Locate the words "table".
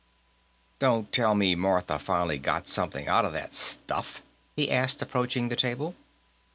5.55-5.93